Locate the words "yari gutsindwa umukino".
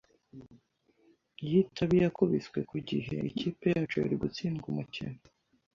4.01-5.19